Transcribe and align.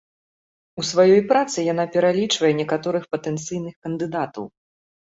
У 0.81 0.85
сваёй 0.91 1.21
працы 1.33 1.67
яна 1.73 1.85
пералічвае 1.97 2.53
некаторых 2.63 3.03
патэнцыйных 3.17 3.75
кандыдатаў. 3.87 4.55